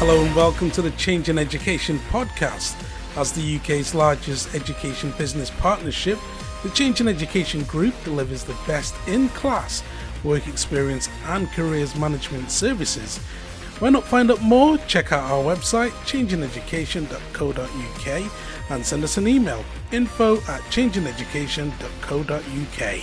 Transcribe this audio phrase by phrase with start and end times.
[0.00, 2.74] Hello and welcome to the Changing Education podcast.
[3.18, 6.18] As the UK's largest education business partnership,
[6.62, 9.82] the Changing Education Group delivers the best in class
[10.24, 13.18] work experience and careers management services.
[13.78, 14.78] Why not find out more?
[14.88, 18.32] Check out our website, changingeducation.co.uk,
[18.70, 19.62] and send us an email
[19.92, 23.00] info at changingeducation.co.uk.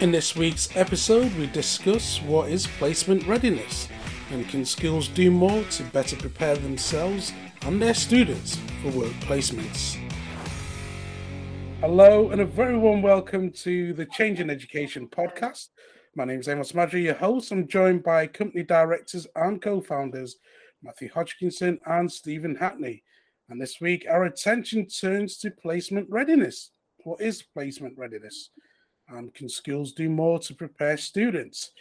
[0.00, 3.86] In this week's episode, we discuss what is placement readiness
[4.30, 9.96] and can schools do more to better prepare themselves and their students for work placements.
[11.80, 15.68] Hello, and a very warm welcome to the Changing Education podcast.
[16.14, 17.50] My name is Amos Madra, your host.
[17.50, 20.36] I'm joined by company directors and co founders
[20.82, 23.02] Matthew Hodgkinson and Stephen Hackney.
[23.48, 26.70] And this week, our attention turns to placement readiness.
[27.04, 28.50] What is placement readiness?
[29.12, 31.72] and can schools do more to prepare students?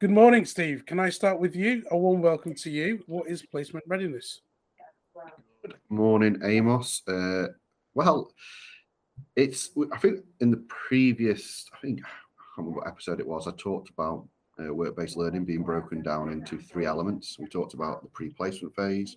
[0.00, 0.84] Good morning, Steve.
[0.86, 1.84] Can I start with you?
[1.92, 3.04] A warm welcome to you.
[3.06, 4.40] What is placement readiness?
[5.62, 7.00] Good morning, Amos.
[7.06, 7.46] Uh,
[7.94, 8.32] well,
[9.36, 12.18] it's I think in the previous I think I can't
[12.58, 13.46] remember what episode it was.
[13.46, 14.26] I talked about
[14.58, 17.38] uh, work-based learning being broken down into three elements.
[17.38, 19.16] We talked about the pre-placement phase,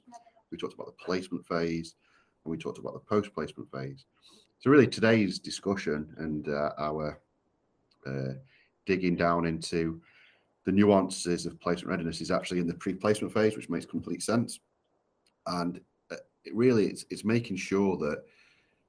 [0.51, 1.95] we talked about the placement phase,
[2.45, 4.05] and we talked about the post-placement phase.
[4.59, 7.19] So really, today's discussion and uh, our
[8.05, 8.33] uh,
[8.85, 9.99] digging down into
[10.67, 14.59] the nuances of placement readiness is actually in the pre-placement phase, which makes complete sense.
[15.45, 15.79] And
[16.11, 18.23] uh, it really, it's, it's making sure that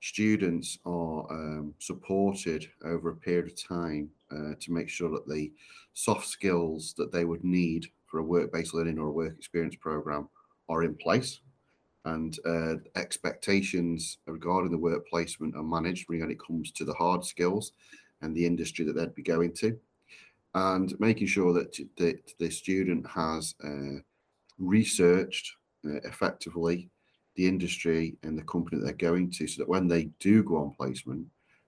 [0.00, 5.52] students are um, supported over a period of time uh, to make sure that the
[5.94, 10.28] soft skills that they would need for a work-based learning or a work experience program
[10.68, 11.42] are in place
[12.06, 17.24] and uh, expectations regarding the work placement are managed when it comes to the hard
[17.24, 17.70] skills
[18.22, 19.78] and the industry that they'd be going to,
[20.54, 24.00] and making sure that the, the student has uh,
[24.58, 25.52] researched
[25.84, 26.88] uh, effectively
[27.36, 30.56] the industry and the company that they're going to, so that when they do go
[30.56, 31.26] on placement,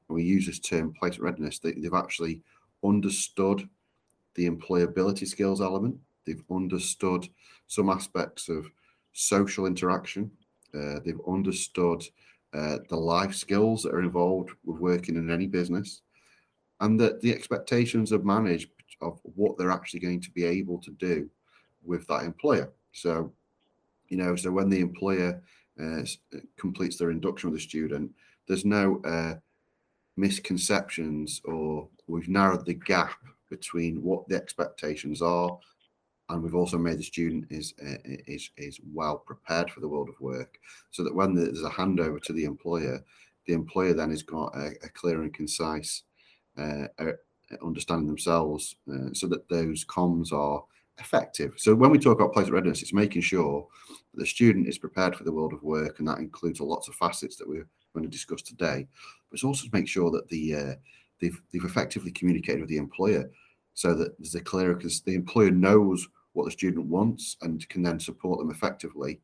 [0.08, 2.42] and we use this term placement readiness, they, they've actually
[2.84, 3.68] understood
[4.34, 5.96] the employability skills element.
[6.26, 7.28] They've understood
[7.68, 8.70] some aspects of
[9.12, 10.30] social interaction.
[10.74, 12.04] Uh, they've understood
[12.52, 16.02] uh, the life skills that are involved with working in any business
[16.80, 20.90] and that the expectations of managed of what they're actually going to be able to
[20.92, 21.28] do
[21.84, 22.70] with that employer.
[22.92, 23.32] So,
[24.08, 25.42] you know, so when the employer
[25.80, 26.02] uh,
[26.56, 28.10] completes their induction with the student,
[28.46, 29.34] there's no uh,
[30.16, 33.16] misconceptions or we've narrowed the gap
[33.48, 35.58] between what the expectations are
[36.28, 40.08] and we've also made the student is uh, is is well prepared for the world
[40.08, 40.58] of work
[40.90, 43.02] so that when there's a handover to the employer
[43.46, 46.04] the employer then has got a, a clear and concise
[46.58, 46.84] uh,
[47.64, 50.62] understanding themselves uh, so that those comms are
[51.00, 51.54] effective.
[51.56, 55.16] So when we talk about placement readiness, it's making sure that the student is prepared
[55.16, 58.10] for the world of work, and that includes lots of facets that we're going to
[58.10, 58.86] discuss today.
[59.30, 60.74] But it's also to make sure that the uh,
[61.20, 63.30] they've they've effectively communicated with the employer,
[63.74, 67.82] so that there's a clear because the employer knows what the student wants and can
[67.82, 69.20] then support them effectively,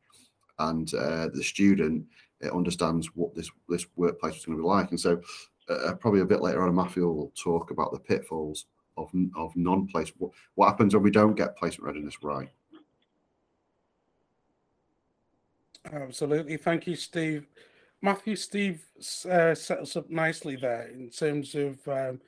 [0.59, 2.05] and uh, the student
[2.43, 4.89] uh, understands what this this workplace is going to be like.
[4.89, 5.21] And so
[5.69, 8.65] uh, probably a bit later on, Matthew will talk about the pitfalls
[8.97, 10.11] of of non-place.
[10.17, 12.49] What, what happens when we don't get placement readiness right?
[15.91, 17.47] Absolutely, thank you, Steve.
[18.01, 18.85] Matthew, Steve
[19.29, 22.19] uh, set us up nicely there in terms of um,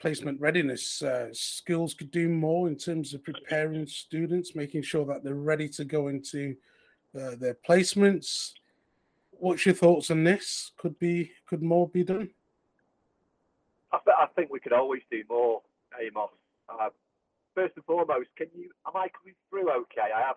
[0.00, 1.02] placement readiness.
[1.02, 5.68] Uh, schools could do more in terms of preparing students, making sure that they're ready
[5.68, 6.54] to go into
[7.18, 8.52] uh, their placements.
[9.30, 10.72] What's your thoughts on this?
[10.76, 12.30] Could be could more be done?
[13.92, 15.62] I, th- I think we could always do more,
[16.00, 16.30] Amos.
[16.68, 16.90] Uh,
[17.54, 18.70] first and foremost, can you?
[18.86, 20.14] Am I coming through okay?
[20.14, 20.36] I have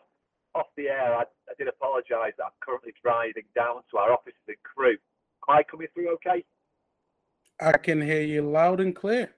[0.55, 1.15] off the air.
[1.15, 4.97] I, I did apologise that I'm currently driving down to our offices in Crewe.
[5.47, 6.43] Am I coming through okay?
[7.61, 9.31] I can hear you loud and clear.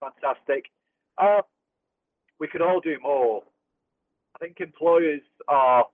[0.00, 0.66] Fantastic.
[1.18, 1.42] Uh,
[2.40, 3.42] we could all do more.
[4.34, 5.84] I think employers are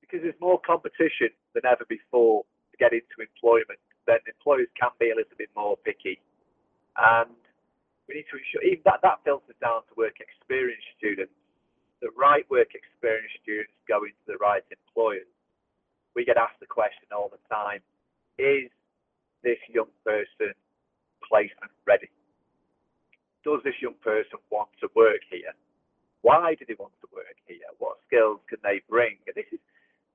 [0.00, 5.10] because there's more competition than ever before to get into employment then employers can be
[5.10, 6.20] a little bit more picky.
[6.96, 7.30] And
[8.08, 11.32] we need to ensure, even that, that filters down to work experience students.
[12.02, 15.28] The right work experience students go into the right employers.
[16.14, 17.80] We get asked the question all the time
[18.38, 18.70] is
[19.42, 20.52] this young person
[21.22, 22.10] placement ready?
[23.44, 25.52] Does this young person want to work here?
[26.22, 27.68] Why do they want to work here?
[27.78, 29.20] What skills can they bring?
[29.28, 29.60] And this is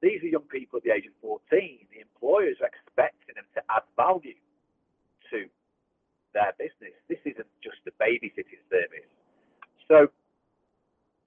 [0.02, 1.44] these are young people at the age of 14.
[1.52, 4.40] The employers are expecting them to add value
[5.32, 5.46] to
[6.34, 6.96] their business.
[7.12, 9.10] This isn't just a babysitting service.
[9.88, 10.08] So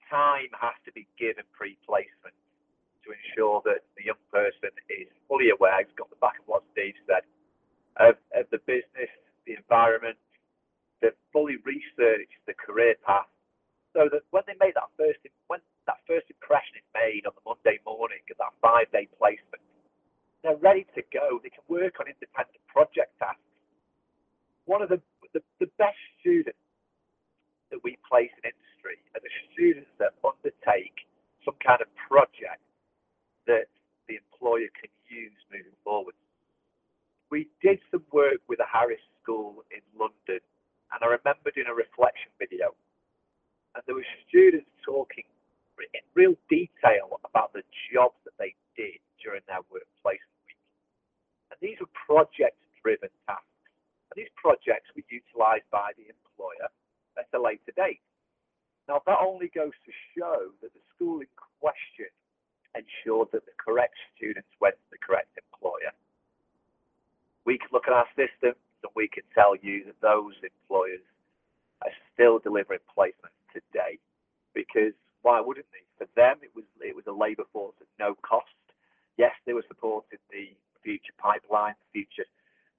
[0.09, 2.35] time has to be given pre-placement
[3.03, 6.63] to ensure that the young person is fully aware, he's got the back of what
[6.71, 7.27] Steve said,
[7.99, 9.11] of, of the business,
[9.45, 10.15] the environment,
[11.03, 13.27] they've fully researched the career path
[13.91, 17.79] so that when they make that first when that first impression made on the Monday
[17.83, 19.63] morning of that five day placement,
[20.43, 21.39] they're ready to go.
[21.43, 23.43] They can work on independent project tasks.
[24.65, 25.01] One of the
[25.35, 26.59] the, the best students
[27.71, 31.09] that we place in industry are the students that undertake
[31.43, 32.63] some kind of project
[33.47, 33.67] that
[34.07, 36.15] the employer can use moving forward.
[37.31, 40.39] We did some work with a Harris school in London,
[40.93, 42.71] and I remember doing a reflection video
[43.75, 45.32] and there were students talking in
[46.15, 50.59] real detail about the jobs that they did during their workplace week.
[51.51, 53.47] And these were project-driven tasks.
[54.11, 56.69] And these projects were utilised by the employer
[57.17, 58.01] at a later date.
[58.87, 61.31] Now, that only goes to show that the school in
[61.61, 62.11] question
[62.75, 65.93] ensured that the correct students went to the correct employer.
[67.45, 71.03] We can look at our systems and we can tell you that those employers
[71.81, 73.99] are still delivering placements today
[74.53, 74.93] because
[75.23, 75.83] why wouldn't they?
[75.97, 78.53] For them, it was it was a labour force at no cost.
[79.17, 80.53] Yes, they were supporting the
[80.83, 82.29] future pipeline, the future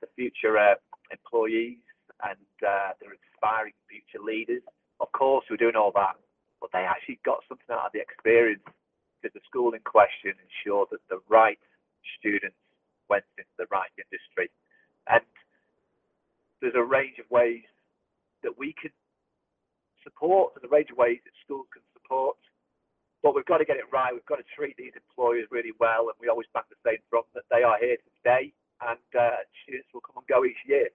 [0.00, 0.76] the future uh,
[1.10, 1.80] employees,
[2.22, 4.62] and uh, they're inspiring future leaders.
[5.00, 6.16] Of course, we're doing all that,
[6.60, 8.62] but they actually got something out of the experience
[9.20, 11.58] because the school in question ensured that the right
[12.20, 12.56] students
[13.08, 14.50] went into the right industry.
[15.08, 15.24] And
[16.60, 17.64] there's a range of ways
[18.42, 18.92] that we can
[20.04, 22.36] support and a range of ways that schools can support.
[23.22, 24.12] But we've got to get it right.
[24.12, 27.24] We've got to treat these employers really well, and we always back the same drum
[27.34, 28.52] that they are here to stay,
[28.86, 30.88] and uh, students will come and go each year.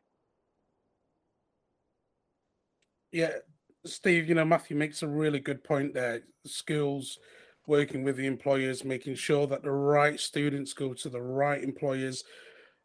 [3.11, 3.31] Yeah,
[3.85, 6.21] Steve, you know, Matthew makes a really good point there.
[6.45, 7.17] Schools
[7.65, 12.23] working with the employers, making sure that the right students go to the right employers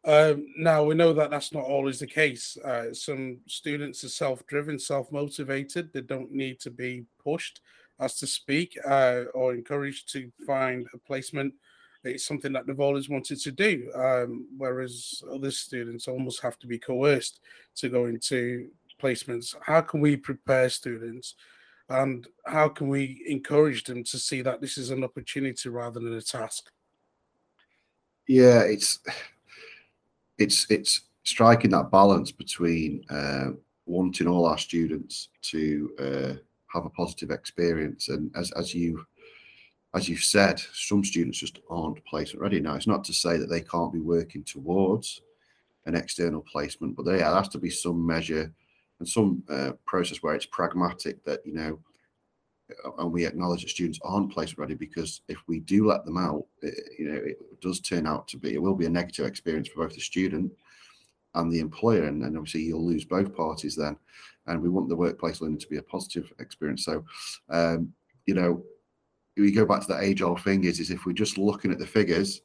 [0.05, 2.57] um, now we know that that's not always the case.
[2.63, 5.91] Uh, some students are self-driven, self-motivated.
[5.91, 7.61] They don't need to be pushed,
[7.99, 11.53] as to speak, uh, or encouraged to find a placement.
[12.03, 13.91] It's something that they've always wanted to do.
[13.95, 17.39] Um, whereas other students almost have to be coerced
[17.77, 18.69] to go into
[19.01, 19.55] placements.
[19.61, 21.35] How can we prepare students,
[21.89, 26.13] and how can we encourage them to see that this is an opportunity rather than
[26.13, 26.69] a task?
[28.27, 28.99] Yeah, it's
[30.37, 33.51] it's it's striking that balance between uh,
[33.85, 36.33] wanting all our students to uh,
[36.75, 39.05] have a positive experience, and as as you
[39.95, 42.59] as you've said, some students just aren't placement ready.
[42.59, 45.21] Now, it's not to say that they can't be working towards
[45.85, 48.51] an external placement, but there has to be some measure
[48.99, 51.79] and some uh, process where it's pragmatic that you know
[52.97, 56.45] and we acknowledge that students aren't placement ready because if we do let them out,
[56.61, 59.67] it, you know, it does turn out to be, it will be a negative experience
[59.67, 60.51] for both the student
[61.35, 62.05] and the employer.
[62.05, 63.97] And, and obviously you'll lose both parties then.
[64.47, 66.85] And we want the workplace learning to be a positive experience.
[66.85, 67.03] So,
[67.49, 67.93] um,
[68.25, 68.63] you know,
[69.37, 71.79] we go back to the age old thing is, is if we're just looking at
[71.79, 72.41] the figures,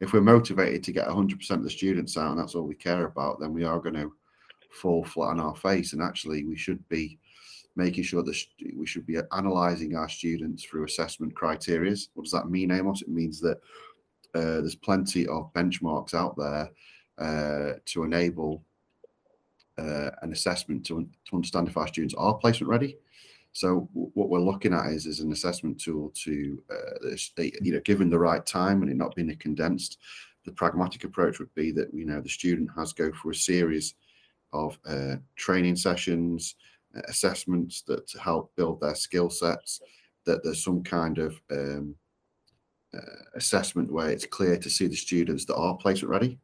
[0.00, 3.06] if we're motivated to get 100% of the students out and that's all we care
[3.06, 4.12] about, then we are going to
[4.70, 5.92] fall flat on our face.
[5.92, 7.18] And actually, we should be
[7.76, 8.36] making sure that
[8.76, 11.94] we should be analysing our students through assessment criteria.
[12.14, 13.02] What does that mean, Amos?
[13.02, 13.58] It means that
[14.34, 16.70] uh, there's plenty of benchmarks out there
[17.18, 18.64] uh, to enable
[19.78, 22.98] uh, an assessment to, to understand if our students are placement ready.
[23.52, 28.08] So what we're looking at is, is an assessment tool to, uh, you know, given
[28.08, 29.98] the right time and it not being a condensed,
[30.44, 33.94] the pragmatic approach would be that, you know, the student has go for a series
[34.52, 36.54] of uh, training sessions,
[37.08, 39.80] assessments that help build their skill sets,
[40.24, 41.94] that there's some kind of um,
[42.94, 46.38] uh, assessment where it's clear to see the students that are placement ready.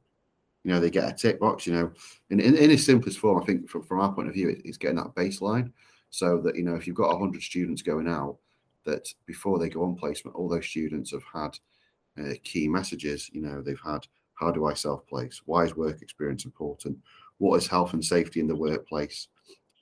[0.68, 1.90] You know, they get a tick box, you know,
[2.28, 4.60] in, in, in its simplest form, I think from, from our point of view, it,
[4.66, 5.72] it's getting that baseline
[6.10, 8.36] so that, you know, if you've got 100 students going out,
[8.84, 11.58] that before they go on placement, all those students have had
[12.20, 13.30] uh, key messages.
[13.32, 15.40] You know, they've had how do I self place?
[15.46, 16.98] Why is work experience important?
[17.38, 19.28] What is health and safety in the workplace?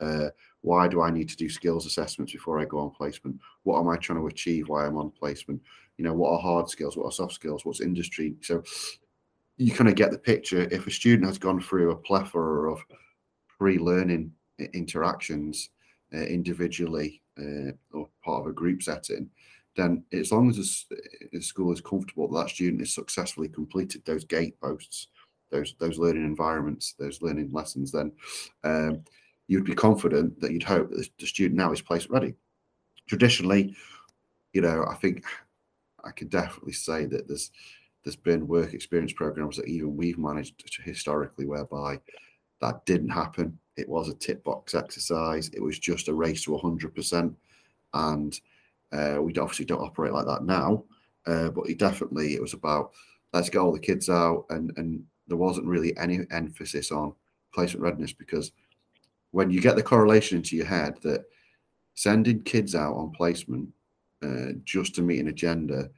[0.01, 0.29] Uh,
[0.61, 3.41] why do I need to do skills assessments before I go on placement?
[3.65, 5.61] What am I trying to achieve while I'm on placement?
[5.97, 6.97] You know, what are hard skills?
[6.97, 7.65] What are soft skills?
[7.65, 8.37] What's industry?
[8.41, 8.63] So
[9.57, 10.69] you kind of get the picture.
[10.71, 12.81] If a student has gone through a plethora of
[13.59, 14.33] pre-learning
[14.75, 15.71] interactions
[16.13, 19.31] uh, individually uh, or part of a group setting,
[19.77, 20.87] then as long as
[21.33, 25.09] the school is comfortable that, that student has successfully completed those gate posts,
[25.51, 28.13] those those learning environments, those learning lessons, then
[28.65, 29.03] um,
[29.49, 32.35] you'd be confident that you'd hope that the student now is place ready.
[33.07, 33.77] Traditionally,
[34.53, 35.25] you know, I think
[36.05, 37.51] I could definitely say that there's
[38.07, 41.99] there's been work experience programs that even we've managed historically whereby
[42.61, 43.59] that didn't happen.
[43.77, 45.49] It was a tip box exercise.
[45.49, 47.35] It was just a race to 100%.
[47.95, 48.41] And
[48.93, 50.85] uh, we obviously don't operate like that now.
[51.27, 52.93] Uh, but it definitely, it was about
[53.33, 54.45] let's get all the kids out.
[54.51, 57.13] And, and there wasn't really any emphasis on
[57.53, 58.53] placement readiness because
[59.33, 61.25] when you get the correlation into your head that
[61.95, 63.69] sending kids out on placement
[64.23, 65.91] uh, just to meet an agenda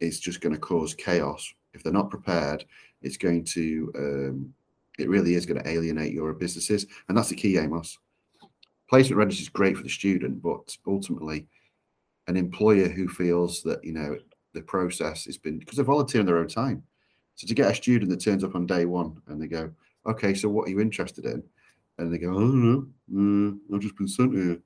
[0.00, 1.52] is just going to cause chaos.
[1.72, 2.64] If they're not prepared,
[3.02, 4.54] it's going to um,
[4.98, 6.86] it really is going to alienate your businesses.
[7.08, 7.98] And that's the key, Amos.
[8.88, 11.46] Placement readiness is great for the student, but ultimately,
[12.26, 14.16] an employer who feels that, you know,
[14.52, 16.82] the process has been because they volunteer in their own time.
[17.36, 19.70] So to get a student that turns up on day one and they go,
[20.06, 21.42] okay, so what are you interested in?
[21.98, 24.58] And they go, I don't know, uh, I've just been sent here.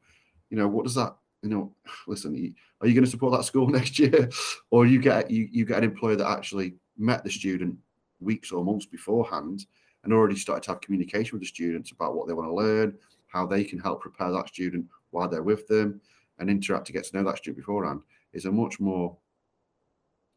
[0.50, 1.14] You know, what does that,
[1.44, 1.70] you know,
[2.06, 2.34] listen,
[2.80, 4.30] are you going to support that school next year?
[4.70, 7.76] Or you get you, you get an employer that actually met the student
[8.18, 9.66] weeks or months beforehand
[10.02, 12.94] and already started to have communication with the students about what they want to learn,
[13.26, 16.00] how they can help prepare that student while they're with them,
[16.38, 18.00] and interact to get to know that student beforehand
[18.32, 19.16] is a much more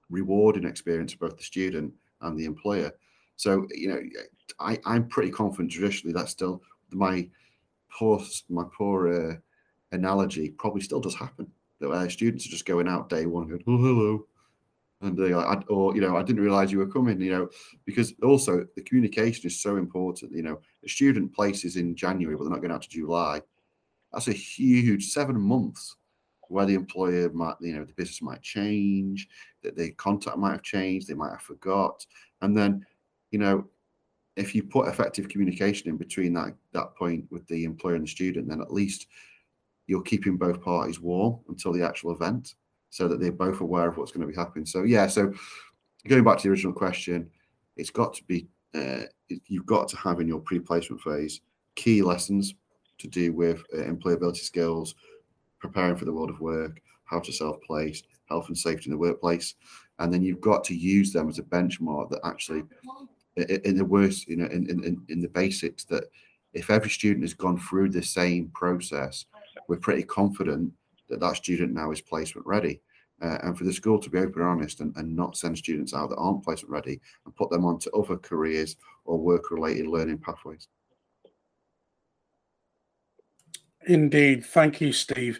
[0.09, 2.91] rewarding experience for both the student and the employer.
[3.37, 4.01] So, you know,
[4.59, 6.61] I, I'm pretty confident traditionally that's still
[6.91, 7.27] my
[7.97, 9.35] poor my poor uh,
[9.91, 11.47] analogy probably still does happen.
[11.79, 14.25] That uh, students are just going out day one, going, "Oh, hello,"
[15.01, 17.49] and they I, or you know i didn't realize you were coming you know
[17.85, 22.43] because also the communication is so important you know a student places in january but
[22.43, 23.41] they're not going out to july
[24.11, 25.95] that's a huge seven months
[26.49, 29.27] where the employer might you know the business might change
[29.61, 32.05] that the contact might have changed they might have forgot
[32.41, 32.83] and then
[33.31, 33.65] you know
[34.35, 38.09] if you put effective communication in between that that point with the employer and the
[38.09, 39.07] student then at least
[39.87, 42.55] you're keeping both parties warm until the actual event
[42.89, 44.65] so that they're both aware of what's going to be happening.
[44.65, 45.33] So yeah, so
[46.07, 47.29] going back to the original question,
[47.75, 49.03] it's got to be uh,
[49.47, 51.41] you've got to have in your pre-placement phase
[51.75, 52.55] key lessons
[52.97, 54.95] to do with uh, employability skills,
[55.59, 59.55] preparing for the world of work, how to self-place, health and safety in the workplace,
[59.99, 62.63] and then you've got to use them as a benchmark that actually,
[63.35, 66.05] in the worst, you know, in in, in the basics that
[66.53, 69.25] if every student has gone through the same process,
[69.67, 70.71] we're pretty confident
[71.09, 72.81] that that student now is placement ready.
[73.19, 75.91] Uh, and for the school to be open and honest and, and not send students
[75.91, 80.19] out that aren't placement ready and put them onto other careers or work related learning
[80.19, 80.67] pathways.
[83.87, 84.45] Indeed.
[84.45, 85.39] Thank you, Steve.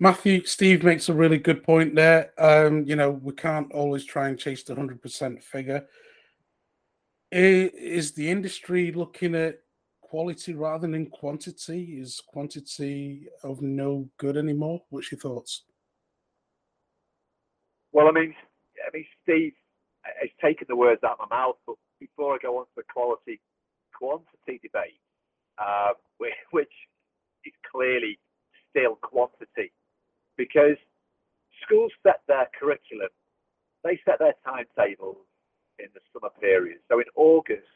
[0.00, 2.32] Matthew, Steve makes a really good point there.
[2.38, 5.86] Um, you know, we can't always try and chase the 100% figure.
[7.30, 9.60] Is the industry looking at
[10.12, 11.96] quality rather than in quantity?
[11.98, 14.82] Is quantity of no good anymore?
[14.90, 15.64] What's your thoughts?
[17.92, 18.34] Well, I mean,
[18.86, 19.54] I mean, Steve
[20.20, 21.56] has taken the words out of my mouth.
[21.66, 23.40] But before I go on to the quality
[23.98, 25.00] quantity debate,
[25.56, 25.92] uh,
[26.50, 26.74] which
[27.46, 28.18] is clearly
[28.68, 29.72] still quantity,
[30.36, 30.76] because
[31.64, 33.08] schools set their curriculum,
[33.82, 35.24] they set their timetables
[35.78, 36.80] in the summer period.
[36.90, 37.72] So in August,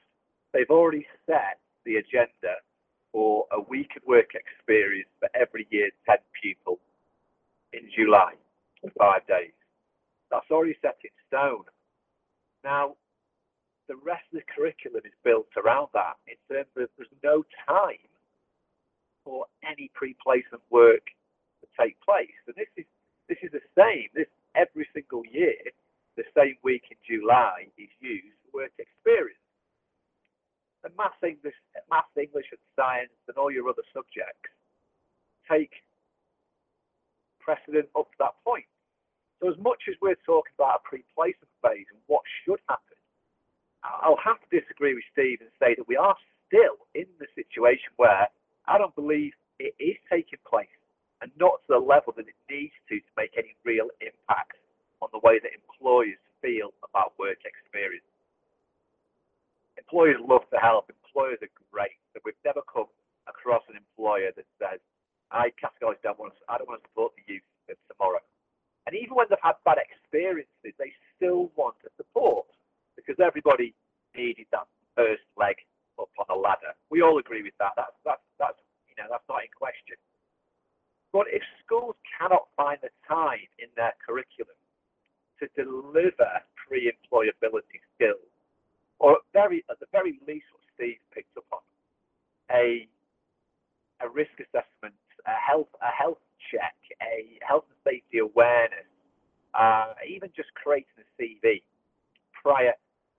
[0.52, 2.60] they've already set the agenda
[3.12, 6.78] for a week of work experience for every year 10 pupil
[7.72, 8.34] in July
[8.82, 9.54] for five days.
[10.30, 11.64] That's already set in stone.
[12.64, 12.96] Now,
[13.88, 18.02] the rest of the curriculum is built around that in terms of there's no time
[19.24, 21.06] for any pre-placement work
[21.62, 22.34] to take place.
[22.46, 22.84] And this is
[23.28, 24.08] this is the same.
[24.14, 25.58] This every single year,
[26.16, 29.38] the same week in July is used for work experience
[30.84, 31.56] and maths, English,
[31.90, 34.50] maths, English, and science, and all your other subjects
[35.50, 35.72] take
[37.40, 38.66] precedent up to that point.
[39.40, 42.96] So, as much as we're talking about a pre-placement phase and what should happen,
[43.84, 46.16] I'll have to disagree with Steve and say that we are
[46.48, 48.26] still in the situation where
[48.66, 50.72] I don't believe it is taking place
[51.22, 54.58] and not to the level that it needs to to make any real impact
[55.00, 58.04] on the way that employers feel about work experience
[59.78, 60.90] employers love to help.
[60.90, 61.96] Employers are great.
[62.12, 62.90] So we've never come
[63.28, 64.80] across an employer that says,
[65.30, 68.22] I categorically don't want to, I don't want to support the youth of tomorrow.
[68.86, 72.46] And even when they've had bad experiences, they still want to support
[72.94, 73.74] because everybody
[74.14, 75.58] needed that first leg
[75.98, 76.72] up on the ladder.
[76.90, 77.74] We all agree with that.
[77.74, 79.98] That's that's that's you know that's not in question.
[81.10, 84.54] But if schools cannot find the time in their curriculum
[85.42, 88.30] to deliver pre-employability skills
[88.98, 91.60] or at very at the very least, what Steve picked up on
[92.52, 92.88] a
[94.00, 94.94] a risk assessment,
[95.26, 96.20] a health a health
[96.52, 98.86] check a health and safety awareness,
[99.54, 101.62] uh, even just creating a CV
[102.42, 102.74] prior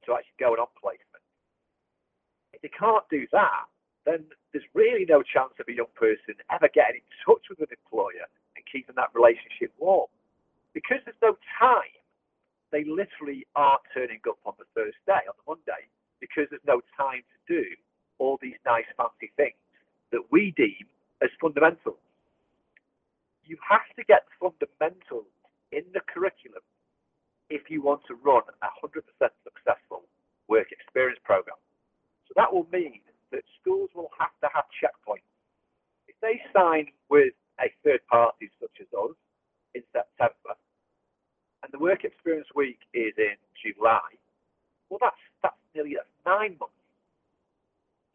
[0.05, 1.23] to actually going on placement.
[2.53, 3.65] If they can't do that,
[4.05, 7.69] then there's really no chance of a young person ever getting in touch with an
[7.75, 10.07] employer and keeping that relationship warm.
[10.73, 11.96] Because there's no time,
[12.71, 15.87] they literally are turning up on the first day, on the Monday,
[16.19, 17.63] because there's no time to do
[18.19, 19.57] all these nice fancy things
[20.11, 20.87] that we deem
[21.21, 21.97] as fundamental.
[23.45, 25.31] You have to get the fundamentals
[25.71, 26.63] in the curriculum
[27.49, 29.03] if you want to run a 100%
[29.43, 30.03] successful
[30.47, 31.55] work experience program.
[32.27, 32.99] So that will mean
[33.31, 35.27] that schools will have to have checkpoints.
[36.07, 39.15] If they sign with a third party such as us
[39.75, 40.55] in September,
[41.63, 44.09] and the work experience week is in July,
[44.89, 46.75] well, that's that's nearly nine months.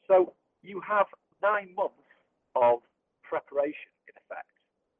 [0.08, 1.06] So you have
[1.42, 2.06] nine months
[2.56, 2.80] of
[3.22, 4.48] preparation in effect.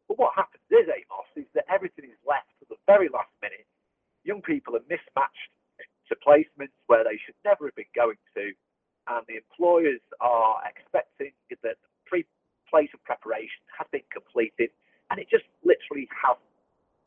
[0.09, 3.67] But what happens is, Amos, is that everything is left to the very last minute.
[4.25, 5.53] Young people are mismatched
[6.09, 8.53] to placements where they should never have been going to,
[9.09, 11.75] and the employers are expecting that the
[12.07, 14.71] pre-placement preparation has been completed,
[15.11, 16.45] and it just literally hasn't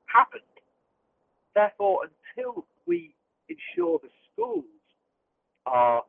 [0.08, 0.55] happened.
[1.56, 2.02] Therefore,
[2.36, 3.16] until we
[3.48, 4.66] ensure the schools
[5.66, 6.04] are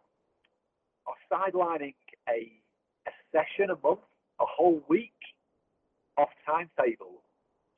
[1.06, 1.94] are sidelining
[2.28, 2.50] a,
[3.06, 4.02] a session a month,
[4.40, 5.14] a whole week
[6.18, 7.22] off timetable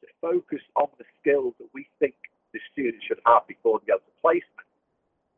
[0.00, 2.14] to focus on the skills that we think
[2.54, 4.64] the students should have before they go to placement.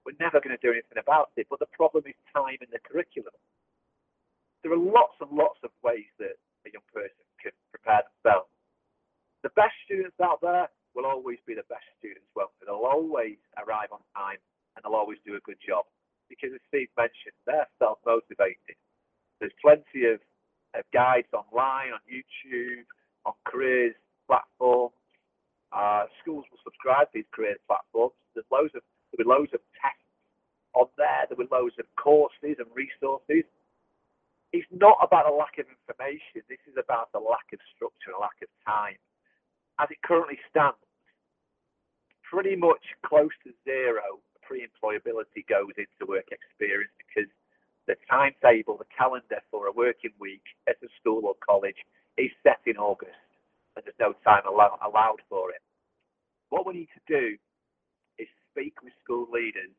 [0.06, 2.78] We're never going to do anything about it, but the problem is time in the
[2.78, 3.34] curriculum.
[4.62, 8.52] There are lots and lots of ways that a young person can prepare themselves.
[9.42, 12.66] The best students out there will always be the best students, won't they?
[12.66, 14.38] They'll always arrive on time
[14.74, 15.86] and they'll always do a good job
[16.28, 18.78] because, as Steve mentioned, they're self motivated.
[19.40, 20.20] There's plenty of,
[20.74, 22.86] of guides online, on YouTube,
[23.24, 23.94] on careers
[24.26, 24.94] platforms.
[25.72, 28.14] Uh, schools will subscribe to these careers platforms.
[28.34, 30.06] There's loads of there will be loads of tests
[30.74, 31.26] on there.
[31.26, 33.42] There will be loads of courses and resources.
[34.54, 36.46] It's not about a lack of information.
[36.46, 38.98] This is about a lack of structure, a lack of time.
[39.80, 40.76] As it currently stands,
[42.22, 47.30] pretty much close to zero pre-employability goes into work experience because
[47.86, 51.78] the timetable, the calendar for a working week at a school or college
[52.18, 53.16] is set in August
[53.76, 55.62] and there's no time allow- allowed for it.
[56.50, 57.38] What we need to do
[58.18, 59.70] is speak with school leaders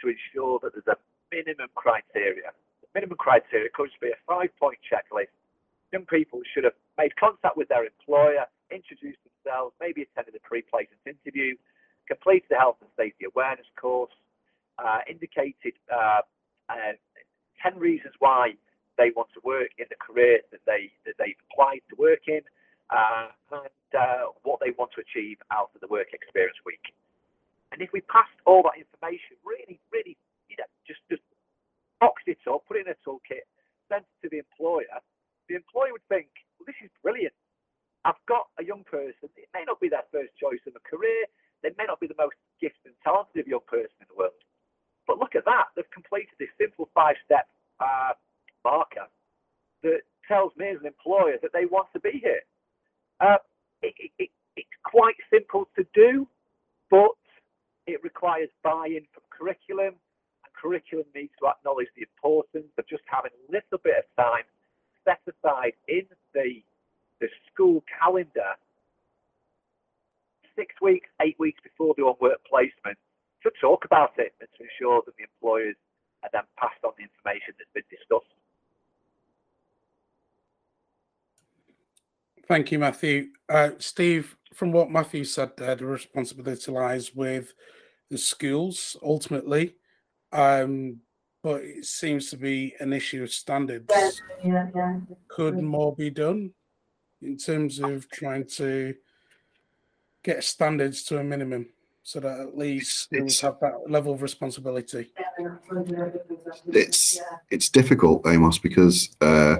[0.00, 0.98] to ensure that there's a
[1.34, 2.52] minimum criteria.
[2.82, 5.32] The minimum criteria could be a five-point checklist.
[5.92, 11.00] Young people should have made contact with their employer, introduced themselves, maybe attended a pre-placement
[11.06, 11.54] interview,
[12.10, 14.12] completed the health and safety awareness course,
[14.78, 16.20] uh, indicated uh,
[16.68, 16.98] uh,
[17.62, 18.52] 10 reasons why
[18.98, 22.42] they want to work in the career that they that they've applied to work in,
[22.90, 26.94] uh, and uh, what they want to achieve out of the work experience week.
[27.72, 31.22] And if we passed all that information, really, really, you know, just just
[31.98, 33.46] boxed it up, put it in a toolkit,
[33.88, 34.86] sent it to the employer,
[35.48, 37.34] the employer would think, well, this is brilliant.
[38.04, 39.32] I've got a young person.
[39.36, 41.24] It may not be their first choice of a career.
[41.62, 44.36] They may not be the most gifted and talented young person in the world.
[45.06, 45.72] But look at that.
[45.76, 47.48] They've completed this simple five step
[47.80, 48.12] uh,
[48.64, 49.08] marker
[49.82, 52.44] that tells me as an employer that they want to be here.
[53.20, 53.36] Uh,
[53.82, 56.26] it, it, it, it's quite simple to do,
[56.90, 57.16] but
[57.86, 59.96] it requires buy in from curriculum,
[60.44, 64.44] and curriculum needs to acknowledge the importance of just having a little bit of time
[65.04, 66.64] set aside in the,
[67.24, 68.52] the school calendar
[70.56, 72.98] six weeks, eight weeks before they're on work placement
[73.42, 75.74] to talk about it and to ensure that the employers
[76.22, 78.30] are then passed on the information that's been discussed.
[82.46, 83.28] Thank you, Matthew.
[83.48, 87.54] Uh, Steve, from what Matthew said there, the responsibility lies with
[88.10, 89.76] the schools ultimately,
[90.30, 90.98] um,
[91.42, 93.90] but it seems to be an issue of standards.
[94.44, 94.96] Yeah, yeah.
[95.28, 96.52] Could more be done
[97.24, 98.94] in terms of trying to
[100.22, 101.66] get standards to a minimum
[102.02, 105.10] so that at least It's- have that level of responsibility?
[106.66, 107.18] It's
[107.50, 109.56] it's difficult, Amos, because uh,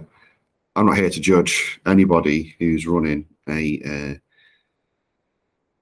[0.76, 4.14] I'm not here to judge anybody who's running a uh,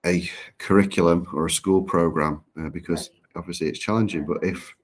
[0.05, 4.25] a curriculum or a school program uh, because obviously it's challenging.
[4.27, 4.75] But if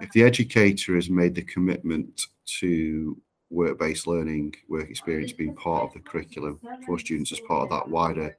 [0.00, 2.20] if the educator has made the commitment
[2.60, 3.16] to
[3.54, 7.88] work-based learning, work experience being part of the curriculum for students as part of that
[7.88, 8.36] wider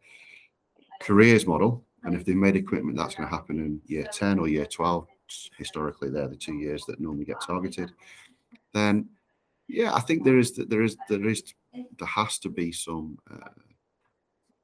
[1.01, 4.39] careers model, and if they've made a commitment that's going to happen in year 10
[4.39, 5.07] or year 12,
[5.57, 7.91] historically they're the two years that normally get targeted,
[8.73, 9.07] then
[9.67, 11.41] yeah, I think there is there is there is
[11.73, 13.49] there has to be some uh,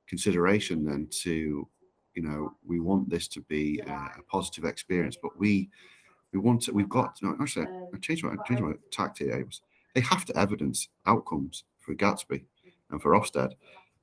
[0.07, 1.67] consideration then to,
[2.13, 5.69] you know, we want this to be a, a positive experience, but we
[6.33, 9.47] we want to, we've got no, actually I changed my I changed my tact here.
[9.93, 12.43] They have to evidence outcomes for Gatsby
[12.89, 13.53] and for Ofsted.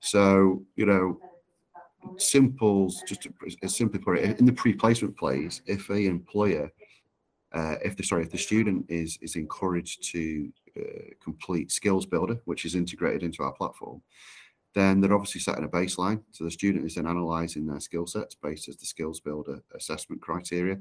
[0.01, 1.18] So, you know,
[2.16, 3.27] simple, just
[3.62, 6.70] as simply put it, in the pre-placement plays, if a employer,
[7.53, 12.40] uh, if the sorry, if the student is is encouraged to uh, complete skills builder,
[12.44, 14.03] which is integrated into our platform,
[14.74, 16.22] then they're obviously setting a baseline.
[16.31, 20.22] So the student is then analysing their skill sets based as the skills builder assessment
[20.22, 20.79] criteria,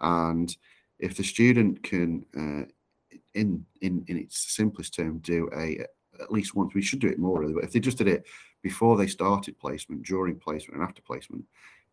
[0.00, 0.56] and
[0.98, 2.70] if the student can, uh,
[3.34, 5.84] in in in its simplest term, do a
[6.20, 8.26] at least once, we should do it more really, but if they just did it
[8.62, 11.44] before they started placement, during placement, and after placement,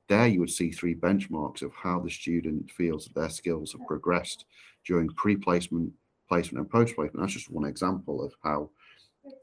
[0.09, 3.85] there you would see three benchmarks of how the student feels that their skills have
[3.87, 4.45] progressed
[4.85, 5.91] during pre-placement,
[6.27, 7.19] placement, and post-placement.
[7.19, 8.69] That's just one example of how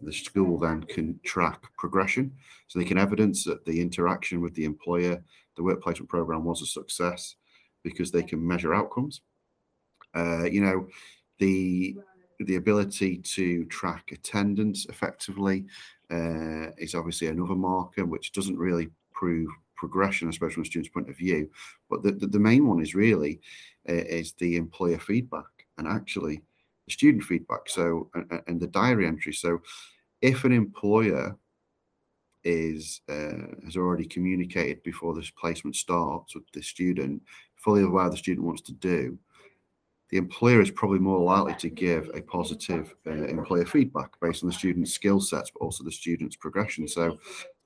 [0.01, 2.33] the school then can track progression.
[2.67, 5.23] So they can evidence that the interaction with the employer,
[5.57, 7.37] the work placement program was a success
[7.83, 9.21] because they can measure outcomes.
[10.17, 10.87] Uh, you know,
[11.39, 11.97] the
[12.41, 15.65] the ability to track attendance effectively
[16.11, 21.09] uh, is obviously another marker which doesn't really prove progression, especially from a student's point
[21.09, 21.49] of view.
[21.89, 23.41] But the, the, the main one is really
[23.89, 25.47] uh, is the employer feedback
[25.79, 26.43] and actually
[26.87, 27.69] the student feedback.
[27.69, 29.33] So and, and the diary entry.
[29.33, 29.61] So
[30.23, 31.37] if an employer
[32.45, 37.23] is uh, has already communicated before this placement starts with the student,
[37.57, 39.19] fully aware the student wants to do,
[40.11, 44.49] the employer is probably more likely to give a positive uh, employer feedback based on
[44.49, 46.87] the student's skill sets, but also the student's progression.
[46.87, 47.19] So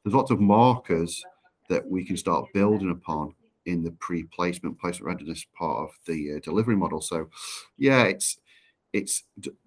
[0.02, 1.22] there's lots of markers
[1.68, 3.34] that we can start building upon
[3.66, 7.00] in the pre-placement placement readiness part of the uh, delivery model.
[7.00, 7.28] So
[7.76, 8.38] yeah, it's
[8.92, 9.24] it's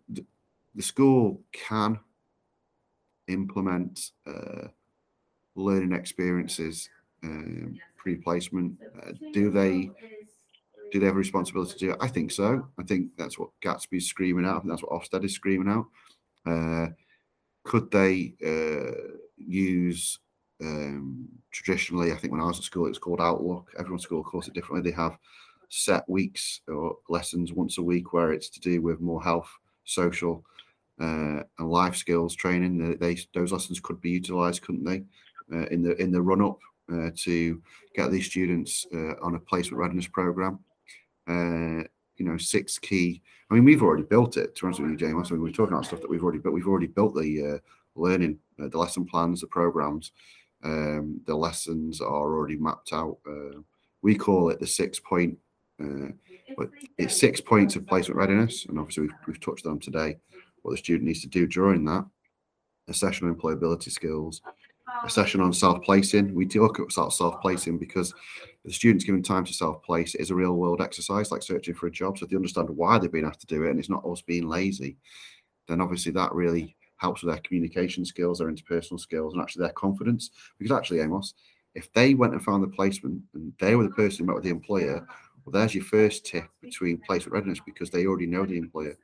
[0.09, 1.99] the school can
[3.27, 4.67] implement uh,
[5.55, 6.89] learning experiences
[7.23, 8.77] um, pre-placement.
[9.05, 9.91] Uh, do they
[10.91, 11.95] do they have a responsibility to do?
[11.99, 12.67] I think so.
[12.77, 14.65] I think that's what Gatsby's screaming out.
[14.65, 15.85] That's what Ofsted is screaming out.
[16.45, 16.87] Uh,
[17.63, 20.19] could they uh, use
[20.61, 22.11] um, traditionally?
[22.11, 23.71] I think when I was at school, it was called Outlook.
[23.79, 24.89] Everyone's school calls it differently.
[24.89, 25.17] They have
[25.69, 29.49] set weeks or lessons once a week where it's to do with more health,
[29.85, 30.43] social,
[30.99, 32.97] uh, and life skills training.
[32.99, 35.03] They, those lessons could be utilised, couldn't they,
[35.53, 36.59] uh, in the in the run up
[36.91, 37.61] uh, to
[37.95, 40.59] get these students uh, on a placement readiness program
[41.27, 41.83] uh,
[42.17, 43.21] you know, six key.
[43.49, 44.55] I mean, we've already built it.
[44.55, 46.55] To answer with you, James, I mean, we're talking about stuff that we've already built.
[46.55, 47.57] We've already built the uh,
[47.95, 50.11] learning, uh, the lesson plans, the programs.
[50.63, 53.17] Um, the lessons are already mapped out.
[53.27, 53.59] Uh,
[54.01, 55.37] we call it the six point.
[55.81, 56.09] Uh,
[56.57, 60.17] but it's six points of placement readiness, and obviously we've, we've touched on today
[60.61, 62.05] what the student needs to do during that.
[62.87, 64.41] A session on employability skills,
[65.03, 66.33] a session on self-placing.
[66.33, 68.13] We talk about self-placing because
[68.63, 72.17] the students given time to self-place is a real-world exercise, like searching for a job.
[72.17, 74.21] So if they understand why they've been asked to do it, and it's not us
[74.21, 74.97] being lazy,
[75.67, 79.73] then obviously that really helps with their communication skills, their interpersonal skills, and actually their
[79.73, 80.29] confidence.
[80.59, 81.33] Because actually, Amos,
[81.73, 84.43] if they went and found the placement and they were the person who met with
[84.43, 85.07] the employer,
[85.43, 88.95] well, there's your first tip between placement readiness because they already know the employer,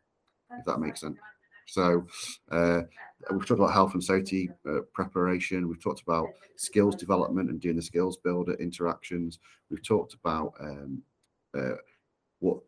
[0.51, 1.17] if that makes sense.
[1.67, 2.05] So
[2.51, 2.81] uh,
[3.31, 5.67] we've talked about health and safety uh, preparation.
[5.67, 9.39] We've talked about skills development and doing the skills builder interactions.
[9.69, 11.01] We've talked about um,
[11.57, 11.75] uh,
[12.39, 12.59] what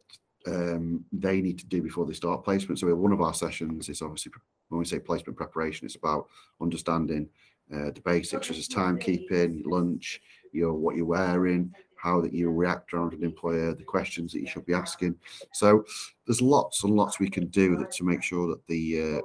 [0.47, 2.79] um, they need to do before they start placement.
[2.79, 4.33] So one of our sessions is obviously
[4.67, 6.27] when we say placement preparation, it's about
[6.61, 7.29] understanding
[7.73, 12.93] uh, the basics such as timekeeping, lunch, your what you're wearing, how that you react
[12.93, 15.15] around an employer, the questions that you should be asking.
[15.53, 15.83] So
[16.25, 19.21] there's lots and lots we can do that to make sure that the uh,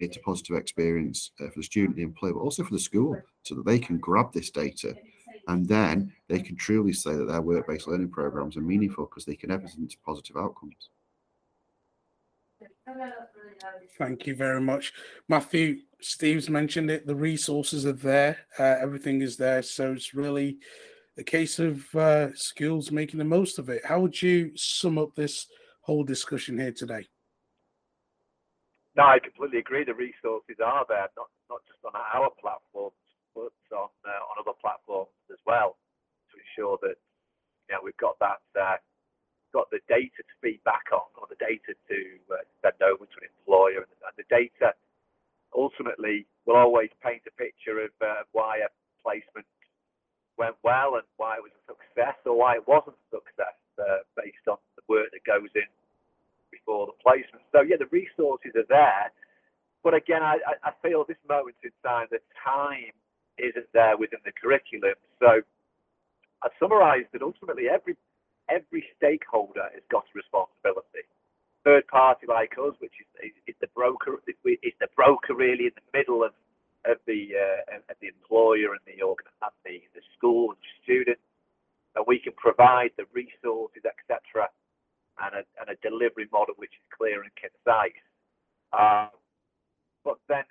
[0.00, 3.16] it's a positive experience uh, for the student, the employer, but also for the school,
[3.42, 4.94] so that they can grab this data
[5.48, 9.36] and then they can truly say that their work-based learning programs are meaningful because they
[9.36, 10.90] can evidence positive outcomes.
[13.98, 14.92] Thank you very much,
[15.28, 15.80] Matthew.
[16.00, 17.06] Steve's mentioned it.
[17.06, 18.38] The resources are there.
[18.58, 19.62] Uh, everything is there.
[19.62, 20.58] So it's really
[21.16, 22.28] a case of uh,
[22.90, 23.84] making the most of it.
[23.84, 25.46] How would you sum up this
[25.82, 27.06] whole discussion here today?
[28.96, 29.84] No, I completely agree.
[29.84, 32.94] The resources are there, not not just on our platforms,
[33.34, 35.76] but on uh, on other platforms as well,
[36.30, 36.94] to ensure that
[37.68, 38.78] you know we've got that uh,
[39.52, 41.98] got the data to feed back on, or the data to
[42.30, 44.74] uh, send over to an employer, and, and the data
[45.54, 48.70] ultimately will always paint a picture of uh, why a
[49.02, 49.46] placement
[50.38, 54.44] went well and why it was a success or why it wasn't success uh, based
[54.52, 55.70] on the work that goes in
[56.52, 57.40] before the placement.
[57.56, 59.08] So yeah, the resources are there,
[59.84, 62.92] but again, I, I feel this moment in time, the time
[63.40, 64.96] isn't there within the curriculum.
[65.20, 65.40] So
[66.44, 67.96] I summarised that ultimately every
[68.52, 71.08] every stakeholder has got a responsibility.
[71.64, 75.88] Third party like us, which is, is, the broker, is the broker really in the
[75.96, 76.32] middle of
[76.84, 80.72] of the uh, of the employer and the organ and the, the school and the
[80.84, 81.20] student,
[81.96, 84.48] and we can provide the resources, etc.,
[85.22, 87.98] and a, and a delivery model which is clear and concise.
[88.72, 89.10] Um,
[90.04, 90.44] but then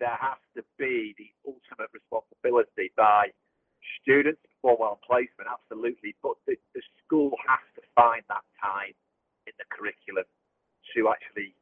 [0.00, 3.32] there has to be the ultimate responsibility by
[4.02, 6.16] students to perform well on placement, absolutely.
[6.22, 8.94] But the, the school has to find that time
[9.46, 10.26] in the curriculum
[10.94, 11.54] to actually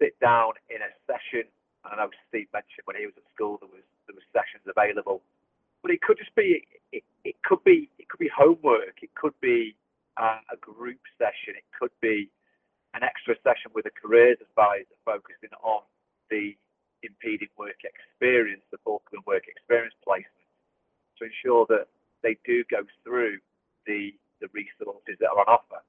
[0.00, 1.48] sit down in a session.
[1.84, 5.22] I know Steve mentioned when he was at school there was there was sessions available,
[5.82, 9.74] but it could just be it, it could be could be homework, it could be
[10.16, 12.30] uh, a group session, it could be
[12.94, 15.82] an extra session with a careers advisor focusing on
[16.30, 16.56] the
[17.02, 20.50] impeding work experience, the Falkland work experience placement,
[21.18, 21.86] to ensure that
[22.22, 23.38] they do go through
[23.86, 25.82] the the resources that are on offer.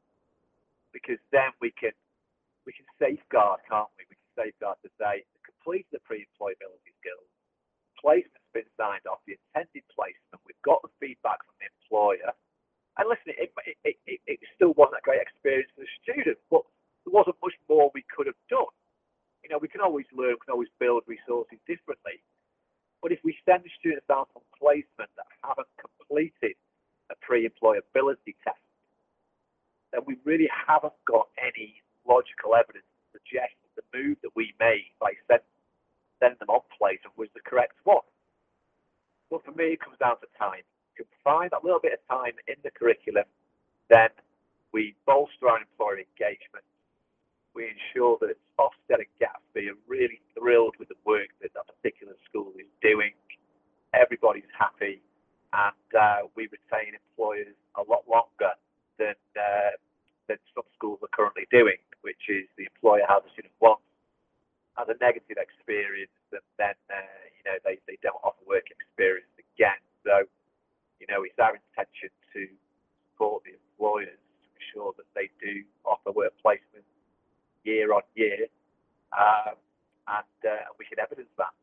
[0.93, 1.93] Because then we can
[2.65, 4.05] we can safeguard, can't we?
[4.05, 7.29] We can safeguard to say complete the pre-employability skills,
[7.97, 12.31] placement's been signed off, the intended placement, we've got the feedback from the employer.
[12.97, 13.51] And listen, it,
[13.85, 16.67] it, it, it still wasn't a great experience for the student, but
[17.05, 18.73] there wasn't much more we could have done
[19.43, 22.21] you know, we can always learn, we can always build resources differently.
[23.01, 26.55] But if we send the students out on placement that haven't completed
[27.09, 28.61] a pre-employability test,
[29.91, 34.53] then we really haven't got any logical evidence to suggest that the move that we
[34.59, 35.41] made by send,
[36.19, 38.05] sending them on placement was the correct one.
[39.29, 40.63] But for me, it comes down to time.
[40.97, 43.25] You can find that little bit of time in the curriculum,
[43.89, 44.09] then
[44.73, 46.65] we bolster our employer engagement
[47.55, 49.43] we ensure that it's offsetting gaps.
[49.55, 53.13] We are really thrilled with the work that that particular school is doing.
[53.93, 55.01] Everybody's happy,
[55.53, 58.53] and uh, we retain employers a lot longer
[58.97, 59.75] than uh,
[60.29, 63.81] than some schools are currently doing, which is the employer has a student once,
[64.77, 69.31] has a negative experience, and then uh, you know they, they don't offer work experience
[69.39, 69.79] again.
[70.03, 70.27] So,
[70.99, 72.47] you know, it's our intention to
[73.11, 76.83] support the employers to ensure that they do offer work placement
[77.63, 78.47] year on year,
[79.17, 79.55] um,
[80.07, 81.55] and uh, we can evidence that.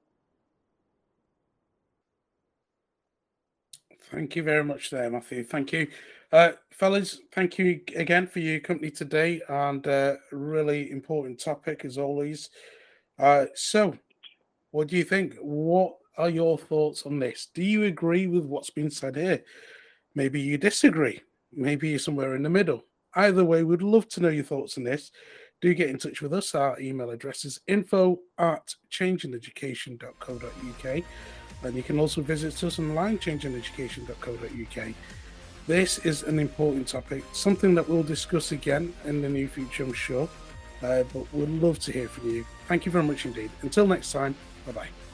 [4.10, 5.42] Thank you very much, there, Matthew.
[5.42, 5.88] Thank you,
[6.32, 7.20] uh, fellas.
[7.32, 12.50] Thank you again for your company today, and uh, really important topic as always.
[13.18, 13.96] Uh, so,
[14.76, 15.36] what do you think?
[15.40, 17.48] What are your thoughts on this?
[17.54, 19.42] Do you agree with what's been said here?
[20.14, 21.22] Maybe you disagree.
[21.50, 22.84] Maybe you're somewhere in the middle.
[23.14, 25.10] Either way, we'd love to know your thoughts on this
[25.62, 26.54] do get in touch with us.
[26.54, 31.02] Our email address is info at changingeducation.co.uk.
[31.62, 34.94] And you can also visit us online, changingeducation.co.uk.
[35.66, 39.94] This is an important topic, something that we'll discuss again in the near future, I'm
[39.94, 40.28] sure.
[40.82, 42.44] Uh, but we'd love to hear from you.
[42.68, 43.50] Thank you very much indeed.
[43.62, 44.34] Until next time,
[44.66, 45.05] bye bye.